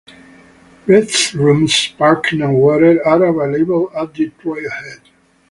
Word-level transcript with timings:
Restrooms, 0.87 1.95
parking 1.95 2.41
and 2.41 2.55
water 2.55 3.05
are 3.05 3.23
available 3.23 3.91
at 3.95 4.11
the 4.15 4.31
trailhead. 4.31 4.99